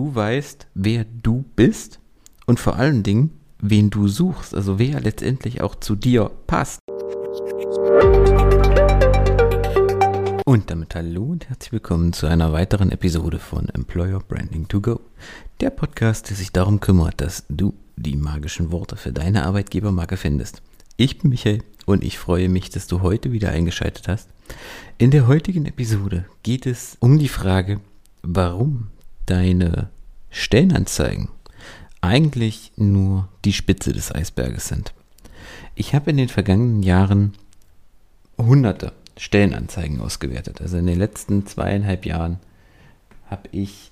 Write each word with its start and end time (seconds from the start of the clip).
Du 0.00 0.14
weißt, 0.14 0.66
wer 0.72 1.04
du 1.04 1.44
bist 1.56 2.00
und 2.46 2.58
vor 2.58 2.76
allen 2.76 3.02
Dingen, 3.02 3.38
wen 3.58 3.90
du 3.90 4.08
suchst, 4.08 4.54
also 4.54 4.78
wer 4.78 4.98
letztendlich 4.98 5.60
auch 5.60 5.74
zu 5.74 5.94
dir 5.94 6.30
passt. 6.46 6.78
Und 10.46 10.70
damit 10.70 10.94
hallo 10.94 11.24
und 11.24 11.50
herzlich 11.50 11.72
willkommen 11.72 12.14
zu 12.14 12.26
einer 12.26 12.50
weiteren 12.50 12.90
Episode 12.90 13.38
von 13.38 13.68
Employer 13.68 14.20
Branding 14.20 14.68
to 14.68 14.80
Go. 14.80 15.00
Der 15.60 15.68
Podcast, 15.68 16.30
der 16.30 16.36
sich 16.38 16.50
darum 16.50 16.80
kümmert, 16.80 17.20
dass 17.20 17.44
du 17.50 17.74
die 17.96 18.16
magischen 18.16 18.72
Worte 18.72 18.96
für 18.96 19.12
deine 19.12 19.44
Arbeitgebermarke 19.44 20.16
findest. 20.16 20.62
Ich 20.96 21.18
bin 21.18 21.28
Michael 21.28 21.62
und 21.84 22.02
ich 22.02 22.18
freue 22.18 22.48
mich, 22.48 22.70
dass 22.70 22.86
du 22.86 23.02
heute 23.02 23.32
wieder 23.32 23.50
eingeschaltet 23.50 24.08
hast. 24.08 24.30
In 24.96 25.10
der 25.10 25.26
heutigen 25.26 25.66
Episode 25.66 26.24
geht 26.42 26.64
es 26.64 26.96
um 27.00 27.18
die 27.18 27.28
Frage, 27.28 27.80
warum 28.22 28.86
deine 29.30 29.90
Stellenanzeigen 30.30 31.28
eigentlich 32.00 32.72
nur 32.76 33.28
die 33.44 33.52
Spitze 33.52 33.92
des 33.92 34.14
Eisberges 34.14 34.68
sind. 34.68 34.92
Ich 35.74 35.94
habe 35.94 36.10
in 36.10 36.16
den 36.16 36.28
vergangenen 36.28 36.82
Jahren 36.82 37.34
hunderte 38.38 38.92
Stellenanzeigen 39.16 40.00
ausgewertet. 40.00 40.60
Also 40.60 40.78
in 40.78 40.86
den 40.86 40.98
letzten 40.98 41.46
zweieinhalb 41.46 42.06
Jahren 42.06 42.38
habe 43.28 43.48
ich 43.52 43.90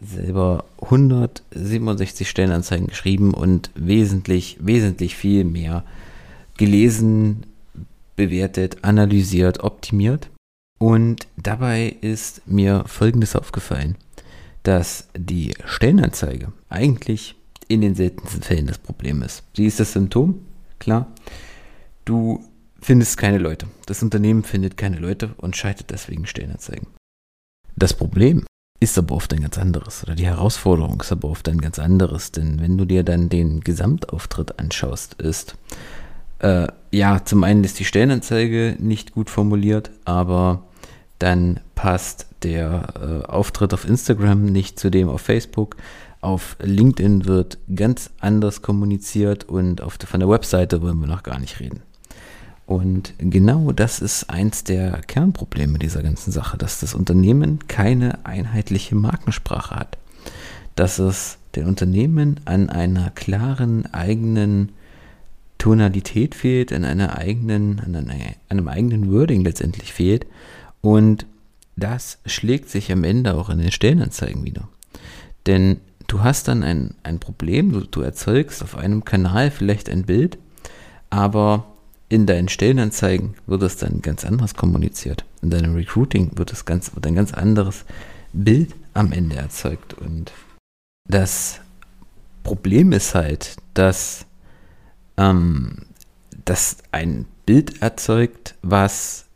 selber 0.00 0.64
167 0.80 2.28
Stellenanzeigen 2.28 2.86
geschrieben 2.86 3.34
und 3.34 3.70
wesentlich, 3.74 4.56
wesentlich 4.60 5.16
viel 5.16 5.44
mehr 5.44 5.84
gelesen, 6.56 7.44
bewertet, 8.16 8.78
analysiert, 8.82 9.60
optimiert. 9.60 10.30
Und 10.78 11.26
dabei 11.36 11.96
ist 12.00 12.42
mir 12.46 12.84
Folgendes 12.86 13.36
aufgefallen, 13.36 13.96
dass 14.62 15.08
die 15.16 15.54
Stellenanzeige 15.64 16.52
eigentlich 16.68 17.36
in 17.68 17.80
den 17.80 17.94
seltensten 17.94 18.42
Fällen 18.42 18.66
das 18.66 18.78
Problem 18.78 19.22
ist. 19.22 19.44
Sie 19.56 19.66
ist 19.66 19.80
das 19.80 19.92
Symptom, 19.92 20.40
klar. 20.78 21.06
Du 22.04 22.44
findest 22.80 23.16
keine 23.16 23.38
Leute. 23.38 23.66
Das 23.86 24.02
Unternehmen 24.02 24.42
findet 24.42 24.76
keine 24.76 24.98
Leute 24.98 25.34
und 25.36 25.56
scheitert 25.56 25.90
deswegen 25.90 26.26
Stellenanzeigen. 26.26 26.88
Das 27.76 27.94
Problem 27.94 28.44
ist 28.80 28.98
aber 28.98 29.14
oft 29.14 29.32
ein 29.32 29.42
ganz 29.42 29.58
anderes 29.58 30.02
oder 30.02 30.14
die 30.14 30.26
Herausforderung 30.26 31.00
ist 31.00 31.12
aber 31.12 31.28
oft 31.28 31.48
ein 31.48 31.60
ganz 31.60 31.78
anderes, 31.78 32.32
denn 32.32 32.60
wenn 32.60 32.78
du 32.78 32.86
dir 32.86 33.04
dann 33.04 33.28
den 33.28 33.60
Gesamtauftritt 33.60 34.58
anschaust, 34.58 35.14
ist 35.14 35.54
äh, 36.38 36.66
ja 36.90 37.22
zum 37.24 37.44
einen 37.44 37.62
ist 37.62 37.78
die 37.78 37.84
Stellenanzeige 37.84 38.76
nicht 38.78 39.12
gut 39.12 39.28
formuliert, 39.28 39.90
aber 40.06 40.64
dann 41.18 41.60
passt 41.74 42.26
der 42.42 43.22
äh, 43.26 43.26
Auftritt 43.26 43.74
auf 43.74 43.88
Instagram 43.88 44.44
nicht 44.44 44.78
zu 44.78 44.90
dem 44.90 45.08
auf 45.08 45.20
Facebook. 45.20 45.76
Auf 46.20 46.56
LinkedIn 46.60 47.26
wird 47.26 47.58
ganz 47.74 48.10
anders 48.20 48.62
kommuniziert 48.62 49.44
und 49.44 49.80
auf 49.80 49.96
der, 49.96 50.08
von 50.08 50.20
der 50.20 50.28
Webseite 50.28 50.82
wollen 50.82 51.00
wir 51.00 51.06
noch 51.06 51.22
gar 51.22 51.38
nicht 51.38 51.60
reden. 51.60 51.82
Und 52.66 53.14
genau 53.18 53.72
das 53.72 54.00
ist 54.00 54.30
eins 54.30 54.62
der 54.62 55.00
Kernprobleme 55.00 55.78
dieser 55.78 56.02
ganzen 56.02 56.30
Sache, 56.30 56.56
dass 56.56 56.78
das 56.78 56.94
Unternehmen 56.94 57.66
keine 57.66 58.24
einheitliche 58.24 58.94
Markensprache 58.94 59.74
hat. 59.74 59.98
Dass 60.76 61.00
es 61.00 61.38
den 61.56 61.66
Unternehmen 61.66 62.38
an 62.44 62.68
einer 62.70 63.10
klaren 63.10 63.92
eigenen 63.92 64.70
Tonalität 65.58 66.36
fehlt, 66.36 66.72
an 66.72 66.84
einer 66.84 67.18
eigenen, 67.18 67.80
an 67.80 68.08
einem 68.48 68.68
eigenen 68.68 69.12
Wording 69.12 69.42
letztendlich 69.42 69.92
fehlt. 69.92 70.26
Und 70.80 71.26
das 71.80 72.18
schlägt 72.26 72.68
sich 72.68 72.92
am 72.92 73.04
Ende 73.04 73.34
auch 73.34 73.50
in 73.50 73.58
den 73.58 73.72
Stellenanzeigen 73.72 74.44
wieder. 74.44 74.68
Denn 75.46 75.80
du 76.06 76.22
hast 76.22 76.48
dann 76.48 76.62
ein, 76.62 76.94
ein 77.02 77.18
Problem, 77.18 77.72
du, 77.72 77.80
du 77.80 78.02
erzeugst 78.02 78.62
auf 78.62 78.76
einem 78.76 79.04
Kanal 79.04 79.50
vielleicht 79.50 79.88
ein 79.88 80.04
Bild, 80.04 80.38
aber 81.08 81.66
in 82.08 82.26
deinen 82.26 82.48
Stellenanzeigen 82.48 83.34
wird 83.46 83.62
es 83.62 83.76
dann 83.76 84.02
ganz 84.02 84.24
anders 84.24 84.54
kommuniziert. 84.54 85.24
In 85.42 85.50
deinem 85.50 85.74
Recruiting 85.74 86.32
wird 86.36 86.52
es 86.52 86.64
ganz, 86.64 86.94
wird 86.94 87.06
ein 87.06 87.14
ganz 87.14 87.32
anderes 87.32 87.84
Bild 88.32 88.74
am 88.94 89.12
Ende 89.12 89.36
erzeugt. 89.36 89.94
Und 89.94 90.32
das 91.08 91.60
Problem 92.42 92.92
ist 92.92 93.14
halt, 93.14 93.56
dass, 93.74 94.26
ähm, 95.16 95.86
dass 96.44 96.78
ein 96.90 97.26
Bild 97.46 97.80
erzeugt, 97.80 98.56
was 98.62 99.26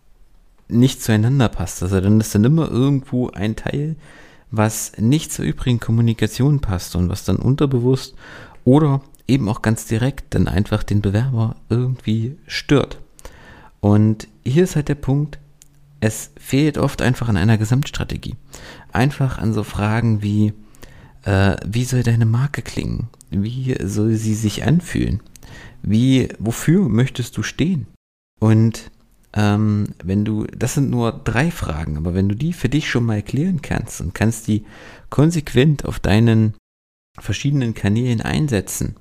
nicht 0.68 1.02
zueinander 1.02 1.48
passt. 1.48 1.82
Also 1.82 2.00
dann 2.00 2.20
ist 2.20 2.34
dann 2.34 2.44
immer 2.44 2.70
irgendwo 2.70 3.30
ein 3.30 3.56
Teil, 3.56 3.96
was 4.50 4.92
nicht 4.98 5.32
zur 5.32 5.44
übrigen 5.44 5.80
Kommunikation 5.80 6.60
passt 6.60 6.96
und 6.96 7.08
was 7.08 7.24
dann 7.24 7.36
unterbewusst 7.36 8.14
oder 8.64 9.02
eben 9.26 9.48
auch 9.48 9.62
ganz 9.62 9.86
direkt 9.86 10.34
dann 10.34 10.48
einfach 10.48 10.82
den 10.82 11.00
Bewerber 11.02 11.56
irgendwie 11.68 12.36
stört. 12.46 12.98
Und 13.80 14.28
hier 14.44 14.64
ist 14.64 14.76
halt 14.76 14.88
der 14.88 14.94
Punkt, 14.94 15.38
es 16.00 16.30
fehlt 16.36 16.78
oft 16.78 17.02
einfach 17.02 17.28
an 17.28 17.36
einer 17.36 17.58
Gesamtstrategie. 17.58 18.34
Einfach 18.92 19.38
an 19.38 19.52
so 19.52 19.62
Fragen 19.62 20.22
wie, 20.22 20.52
äh, 21.24 21.56
wie 21.66 21.84
soll 21.84 22.02
deine 22.02 22.26
Marke 22.26 22.62
klingen? 22.62 23.08
Wie 23.30 23.76
soll 23.82 24.14
sie 24.14 24.34
sich 24.34 24.64
anfühlen? 24.64 25.20
Wie, 25.82 26.28
wofür 26.38 26.88
möchtest 26.88 27.36
du 27.36 27.42
stehen? 27.42 27.86
Und 28.40 28.90
ähm, 29.34 29.88
wenn 30.02 30.24
du, 30.24 30.44
das 30.44 30.74
sind 30.74 30.90
nur 30.90 31.12
drei 31.12 31.50
Fragen, 31.50 31.96
aber 31.96 32.14
wenn 32.14 32.28
du 32.28 32.36
die 32.36 32.52
für 32.52 32.68
dich 32.68 32.88
schon 32.88 33.04
mal 33.04 33.22
klären 33.22 33.62
kannst 33.62 34.00
und 34.00 34.14
kannst 34.14 34.46
die 34.46 34.64
konsequent 35.10 35.84
auf 35.84 35.98
deinen 35.98 36.54
verschiedenen 37.18 37.74
Kanälen 37.74 38.20
einsetzen, 38.20 38.96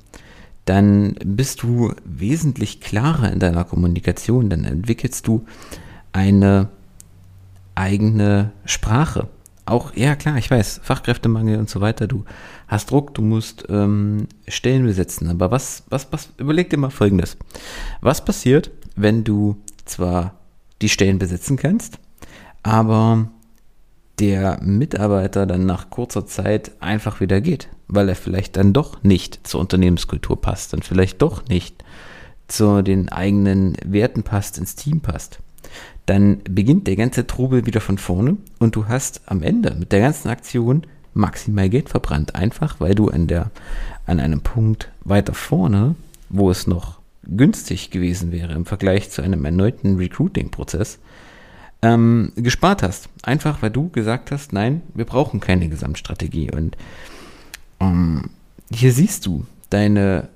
dann 0.66 1.16
bist 1.24 1.62
du 1.62 1.94
wesentlich 2.06 2.82
klarer 2.82 3.32
in 3.32 3.40
deiner 3.40 3.64
Kommunikation, 3.64 4.50
dann 4.50 4.64
entwickelst 4.64 5.28
du 5.28 5.46
eine 6.14 6.70
eigene 7.76 8.52
Sprache. 8.66 9.28
Auch, 9.66 9.96
ja 9.96 10.16
klar, 10.16 10.38
ich 10.38 10.50
weiß, 10.50 10.82
Fachkräftemangel 10.84 11.58
und 11.58 11.70
so 11.70 11.80
weiter, 11.80 12.08
du 12.08 12.26
hast 12.68 12.92
Druck, 12.92 13.14
du 13.14 13.22
musst 13.22 13.66
ähm, 13.70 14.28
Stellen 14.48 14.86
besetzen. 14.86 15.30
Aber 15.30 15.52
was, 15.52 15.84
was, 15.90 16.08
was, 16.12 16.30
überleg 16.38 16.70
dir 16.70 16.78
mal 16.78 16.90
folgendes. 16.90 17.38
Was 18.02 18.26
passiert, 18.26 18.72
wenn 18.96 19.24
du 19.24 19.58
zwar 19.86 20.36
die 20.82 20.90
Stellen 20.90 21.20
besetzen 21.20 21.58
kannst, 21.58 22.00
aber 22.62 23.30
der 24.20 24.60
Mitarbeiter 24.62 25.46
dann 25.46 25.66
nach 25.66 25.90
kurzer 25.90 26.26
Zeit 26.26 26.72
einfach 26.80 27.20
wieder 27.20 27.42
geht, 27.42 27.70
weil 27.88 28.10
er 28.10 28.16
vielleicht 28.16 28.58
dann 28.58 28.74
doch 28.74 29.04
nicht 29.04 29.46
zur 29.48 29.62
Unternehmenskultur 29.62 30.40
passt, 30.40 30.74
dann 30.74 30.82
vielleicht 30.82 31.22
doch 31.22 31.48
nicht 31.48 31.84
zu 32.48 32.84
den 32.84 33.10
eigenen 33.10 33.76
Werten 33.84 34.24
passt, 34.24 34.58
ins 34.58 34.76
Team 34.76 35.02
passt. 35.02 35.40
Dann 36.06 36.42
beginnt 36.44 36.88
der 36.88 36.96
ganze 36.96 37.26
Trubel 37.26 37.66
wieder 37.66 37.82
von 37.82 37.98
vorne 37.98 38.38
und 38.60 38.76
du 38.76 38.88
hast 38.88 39.22
am 39.26 39.42
Ende 39.42 39.74
mit 39.74 39.92
der 39.92 40.02
ganzen 40.02 40.30
Aktion 40.30 40.86
maximal 41.14 41.70
Geld 41.70 41.90
verbrannt, 41.90 42.36
einfach 42.36 42.80
weil 42.80 42.96
du 42.96 43.10
an, 43.10 43.28
der, 43.28 43.52
an 44.06 44.20
einem 44.20 44.42
Punkt 44.42 44.92
weiter 45.04 45.34
vorne, 45.34 45.96
wo 46.30 46.50
es 46.52 46.68
noch 46.68 47.00
günstig 47.26 47.90
gewesen 47.90 48.32
wäre 48.32 48.54
im 48.54 48.66
Vergleich 48.66 49.10
zu 49.10 49.22
einem 49.22 49.46
erneuten 49.46 49.98
Recruiting-Prozess, 49.98 51.00
ähm, 51.82 52.32
gespart 52.36 52.84
hast. 52.84 53.10
Einfach 53.24 53.62
weil 53.62 53.72
du 53.72 53.90
gesagt 53.90 54.32
hast, 54.32 54.54
nein, 54.54 54.82
wir 54.94 55.06
brauchen 55.06 55.40
keine 55.40 55.70
Gesamtstrategie. 55.70 56.52
Und 56.52 56.78
ähm, 57.80 58.30
hier 58.72 58.92
siehst 58.92 59.26
du, 59.26 59.46
deine 59.70 60.30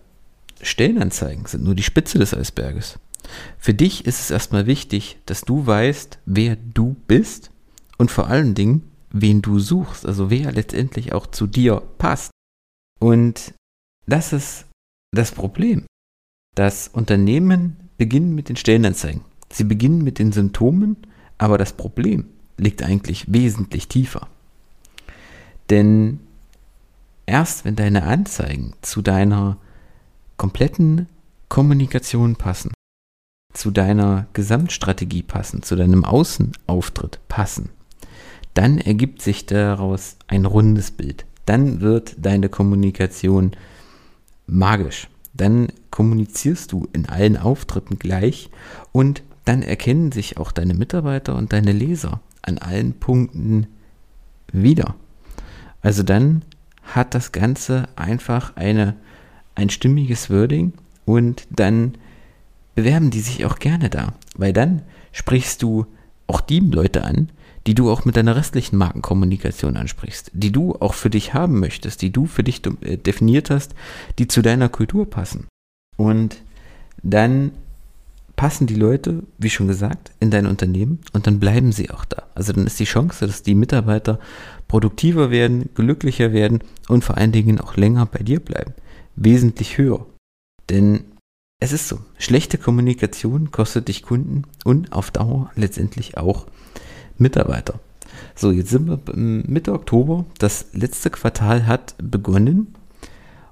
Stellenanzeigen 0.62 1.46
sind 1.46 1.64
nur 1.64 1.76
die 1.76 1.84
Spitze 1.84 2.20
des 2.20 2.34
Eisberges. 2.34 3.00
Für 3.58 3.74
dich 3.74 4.06
ist 4.06 4.20
es 4.20 4.32
erstmal 4.32 4.68
wichtig, 4.68 5.18
dass 5.26 5.42
du 5.42 5.66
weißt, 5.66 6.20
wer 6.26 6.56
du 6.56 6.96
bist 7.08 7.52
und 7.98 8.12
vor 8.12 8.28
allen 8.28 8.56
Dingen, 8.56 8.92
wen 9.10 9.42
du 9.42 9.60
suchst, 9.60 10.06
also 10.06 10.30
wer 10.30 10.52
letztendlich 10.52 11.14
auch 11.14 11.28
zu 11.28 11.48
dir 11.48 11.82
passt. 11.98 12.32
Und 13.00 13.54
das 14.06 14.34
ist 14.34 14.66
das 15.12 15.32
Problem. 15.32 15.86
Das 16.58 16.88
Unternehmen 16.88 17.78
beginnen 17.98 18.34
mit 18.34 18.50
den 18.50 18.56
Stellenanzeigen. 18.56 19.22
Sie 19.52 19.64
beginnen 19.64 20.04
mit 20.04 20.18
den 20.18 20.32
Symptomen 20.32 20.98
aber 21.38 21.58
das 21.58 21.74
Problem 21.74 22.26
liegt 22.58 22.84
eigentlich 22.84 23.32
wesentlich 23.32 23.88
tiefer. 23.88 24.28
Denn 25.70 26.20
erst 27.26 27.66
wenn 27.66 27.76
deine 27.76 28.04
Anzeigen 28.04 28.74
zu 28.82 29.02
deiner 29.02 29.58
kompletten 30.38 31.08
Kommunikation 31.50 32.36
passen, 32.36 32.74
zu 33.54 33.72
deiner 33.72 34.28
Gesamtstrategie 34.34 35.24
passen, 35.24 35.64
zu 35.64 35.76
deinem 35.76 36.04
Außenauftritt 36.04 37.20
passen, 37.28 37.70
dann 38.54 38.80
ergibt 38.80 39.22
sich 39.22 39.46
daraus 39.46 40.18
ein 40.28 40.46
rundes 40.46 40.92
Bild. 40.92 41.26
Dann 41.46 41.82
wird 41.82 42.16
deine 42.18 42.50
Kommunikation 42.50 43.52
magisch. 44.48 45.08
Dann 45.38 45.68
kommunizierst 45.92 46.72
du 46.72 46.88
in 46.94 47.08
allen 47.08 47.38
Auftritten 47.38 48.00
gleich 48.00 48.50
und 48.92 49.24
dann 49.46 49.62
erkennen 49.62 50.12
sich 50.12 50.38
auch 50.38 50.52
deine 50.52 50.74
Mitarbeiter 50.74 51.36
und 51.36 51.54
deine 51.54 51.72
Leser 51.72 52.20
an 52.42 52.58
allen 52.58 52.94
Punkten 52.94 53.68
wieder. 54.52 54.96
Also 55.82 56.04
dann 56.04 56.44
hat 56.84 57.14
das 57.14 57.32
Ganze 57.32 57.88
einfach 57.96 58.56
eine, 58.56 58.96
ein 59.56 59.70
stimmiges 59.70 60.30
Wording 60.30 60.74
und 61.06 61.48
dann 61.50 61.94
bewerben 62.76 63.10
die 63.10 63.22
sich 63.22 63.46
auch 63.46 63.60
gerne 63.60 63.90
da, 63.90 64.14
weil 64.36 64.54
dann 64.54 64.82
sprichst 65.12 65.64
du 65.64 65.86
auch 66.28 66.42
die 66.42 66.60
Leute 66.60 67.04
an, 67.04 67.30
die 67.68 67.76
du 67.76 67.92
auch 67.92 68.06
mit 68.06 68.16
deiner 68.16 68.38
restlichen 68.38 68.78
Markenkommunikation 68.78 69.76
ansprichst, 69.76 70.32
die 70.34 70.52
du 70.54 70.76
auch 70.80 70.94
für 70.94 71.10
dich 71.10 71.34
haben 71.34 71.60
möchtest, 71.60 72.02
die 72.02 72.12
du 72.12 72.26
für 72.26 72.44
dich 72.44 72.62
äh, 72.82 72.98
definiert 72.98 73.50
hast, 73.50 73.76
die 74.18 74.28
zu 74.28 74.42
deiner 74.42 74.70
Kultur 74.70 75.08
passen. 75.10 75.48
Und 75.98 76.38
dann 77.04 77.52
passen 78.38 78.68
die 78.68 78.76
Leute, 78.76 79.24
wie 79.38 79.50
schon 79.50 79.68
gesagt, 79.68 80.12
in 80.20 80.32
dein 80.32 80.46
Unternehmen 80.46 81.00
und 81.12 81.28
dann 81.28 81.40
bleiben 81.40 81.74
sie 81.74 81.90
auch 81.90 82.06
da. 82.06 82.24
Also 82.36 82.54
dann 82.54 82.68
ist 82.68 82.80
die 82.80 82.86
Chance, 82.86 83.28
dass 83.28 83.44
die 83.44 83.56
Mitarbeiter 83.56 84.20
produktiver 84.70 85.30
werden, 85.30 85.70
glücklicher 85.76 86.32
werden 86.32 86.60
und 86.88 87.04
vor 87.04 87.18
allen 87.18 87.32
Dingen 87.32 87.60
auch 87.60 87.76
länger 87.76 88.06
bei 88.06 88.20
dir 88.20 88.40
bleiben, 88.40 88.74
wesentlich 89.16 89.78
höher. 89.78 90.06
Denn 90.70 91.04
es 91.60 91.74
ist 91.74 91.88
so, 91.90 92.00
schlechte 92.18 92.58
Kommunikation 92.58 93.52
kostet 93.52 93.88
dich 93.88 94.04
Kunden 94.04 94.44
und 94.64 94.94
auf 94.94 95.12
Dauer 95.12 95.52
letztendlich 95.56 96.18
auch 96.18 96.46
Mitarbeiter. 97.18 97.80
So, 98.36 98.52
jetzt 98.52 98.70
sind 98.70 98.88
wir 98.88 99.00
Mitte 99.16 99.74
Oktober. 99.74 100.26
Das 100.40 100.68
letzte 100.74 101.10
Quartal 101.10 101.68
hat 101.68 101.96
begonnen. 101.98 102.76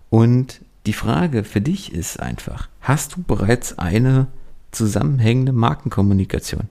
Und 0.10 0.62
die 0.86 0.94
Frage 0.94 1.44
für 1.44 1.62
dich 1.62 1.94
ist 1.94 2.20
einfach, 2.20 2.70
hast 2.82 3.16
du 3.16 3.24
bereits 3.24 3.80
eine 3.80 4.28
zusammenhängende 4.72 5.52
Markenkommunikation? 5.52 6.70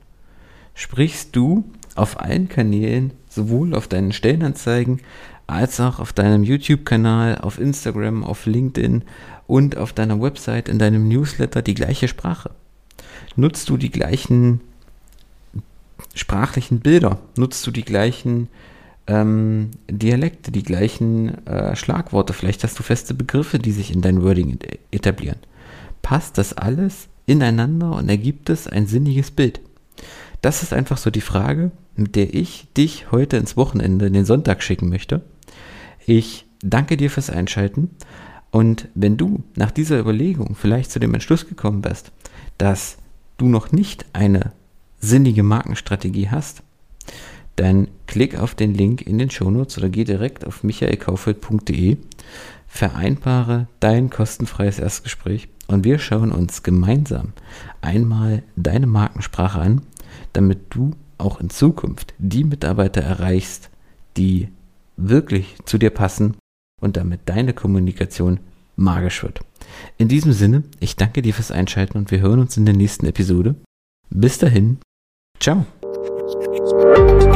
Sprichst 0.75 1.35
du 1.37 1.65
auf 1.95 2.21
allen 2.21 2.49
Kanälen, 2.49 3.13
sowohl 3.29 3.75
auf 3.75 3.89
deinen 3.89 4.13
Stellenanzeigen 4.13 5.01
als 5.47 5.79
auch 5.81 5.99
auf 5.99 6.13
deinem 6.13 6.43
YouTube-Kanal, 6.43 7.39
auf 7.39 7.59
Instagram, 7.59 8.25
auf 8.25 8.47
LinkedIn 8.47 9.03
und 9.47 9.77
auf 9.77 9.93
deiner 9.93 10.21
Website, 10.21 10.69
in 10.69 10.79
deinem 10.79 11.09
Newsletter 11.09 11.63
die 11.63 11.75
gleiche 11.75 12.09
Sprache? 12.09 12.51
Nutzt 13.37 13.69
du 13.69 13.77
die 13.77 13.91
gleichen 13.91 14.61
sprachlichen 16.15 16.81
Bilder? 16.81 17.19
Nutzt 17.37 17.67
du 17.67 17.71
die 17.71 17.85
gleichen 17.85 18.49
ähm, 19.07 19.71
Dialekte, 19.91 20.53
die 20.53 20.63
gleichen 20.63 21.47
äh, 21.47 21.77
Schlagworte? 21.77 22.33
Vielleicht 22.33 22.65
hast 22.65 22.79
du 22.79 22.83
feste 22.83 23.15
Begriffe, 23.15 23.59
die 23.59 23.73
sich 23.73 23.93
in 23.93 24.01
dein 24.01 24.23
Wording 24.23 24.59
etablieren. 24.91 25.39
Passt 26.03 26.39
das 26.39 26.53
alles 26.53 27.09
ineinander 27.27 27.97
und 27.97 28.09
ergibt 28.09 28.51
es 28.51 28.67
ein 28.67 28.87
sinniges 28.87 29.31
Bild? 29.31 29.61
Das 30.43 30.63
ist 30.63 30.73
einfach 30.73 30.99
so 30.99 31.11
die 31.11 31.23
Frage, 31.23 31.71
mit 31.97 32.17
der 32.17 32.35
ich 32.35 32.69
dich 32.77 33.11
heute 33.11 33.37
ins 33.37 33.57
Wochenende, 33.57 34.07
in 34.07 34.13
den 34.13 34.27
Sonntag 34.27 34.63
schicken 34.63 34.89
möchte. 34.89 35.23
Ich 36.07 36.45
danke 36.61 36.97
dir 36.97 37.11
fürs 37.11 37.31
Einschalten. 37.31 37.91
Und 38.51 38.89
wenn 38.95 39.17
du 39.17 39.43
nach 39.57 39.71
dieser 39.71 39.99
Überlegung 39.99 40.55
vielleicht 40.55 40.91
zu 40.91 41.01
dem 41.01 41.15
Entschluss 41.15 41.49
gekommen 41.49 41.81
bist, 41.81 42.13
dass 42.59 42.99
du 43.39 43.49
noch 43.49 43.73
nicht 43.73 44.07
eine 44.13 44.53
sinnige 45.05 45.43
Markenstrategie 45.43 46.29
hast, 46.31 46.63
dann 47.57 47.89
klick 48.07 48.39
auf 48.39 48.55
den 48.55 48.75
Link 48.75 49.03
in 49.03 49.19
den 49.19 49.31
Shownotes 49.31 49.79
oder 49.79 49.89
geh 49.89 50.05
direkt 50.05 50.45
auf 50.45 50.65
michaelkaufeld.de, 50.65 51.99
vereinbare 52.67 53.69
dein 53.81 54.11
kostenfreies 54.11 54.79
Erstgespräch 54.79 55.49
und 55.69 55.85
wir 55.85 55.99
schauen 55.99 56.33
uns 56.33 56.63
gemeinsam 56.63 57.33
einmal 57.81 58.43
deine 58.57 58.87
Markensprache 58.87 59.61
an, 59.61 59.83
damit 60.33 60.59
du 60.71 60.93
auch 61.19 61.41
in 61.41 61.51
Zukunft 61.51 62.15
die 62.19 62.45
Mitarbeiter 62.45 63.01
erreichst, 63.01 63.71
die 64.17 64.49
wirklich 64.97 65.57
zu 65.65 65.79
dir 65.79 65.91
passen 65.91 66.37
und 66.81 66.97
damit 66.97 67.21
deine 67.27 67.53
Kommunikation 67.53 68.41
magisch 68.77 69.23
wird. 69.23 69.41
In 69.97 70.09
diesem 70.09 70.33
Sinne, 70.33 70.65
ich 70.81 70.97
danke 70.97 71.23
dir 71.23 71.33
fürs 71.33 71.53
Einschalten 71.53 71.99
und 71.99 72.11
wir 72.11 72.21
hören 72.21 72.41
uns 72.41 72.57
in 72.57 72.67
der 72.67 72.75
nächsten 72.75 73.07
Episode. 73.07 73.55
Bis 74.11 74.39
dahin, 74.39 74.79
Ciao. 75.39 77.34